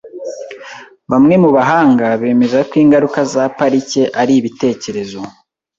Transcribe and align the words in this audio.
Bamwe 1.11 1.35
mu 1.43 1.49
bahanga 1.55 2.05
bemeza 2.21 2.59
ko 2.69 2.73
ingaruka 2.83 3.19
za 3.33 3.43
parike 3.57 4.03
ari 4.21 4.33
ibitekerezo. 4.39 5.19